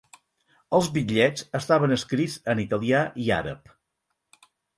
[0.77, 3.71] Els bitllets estaven escrits en italià i àrab.